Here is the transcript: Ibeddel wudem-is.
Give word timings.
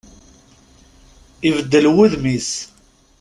Ibeddel 1.47 1.85
wudem-is. 1.93 2.51